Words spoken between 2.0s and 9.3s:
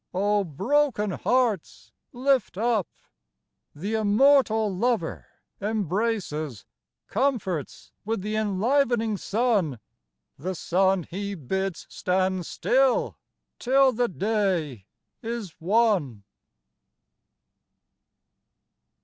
lift up! The Immortal Lover Embraces, comforts with the enlivening